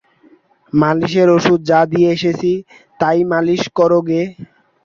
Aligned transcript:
মালিশের 0.73 1.29
ওষুধ 1.31 1.59
যা 1.69 1.79
দিয়ে 1.91 2.09
এসেছি 2.15 2.51
তাই 2.99 3.19
মালিশ 3.31 3.61
করোগে। 3.77 4.21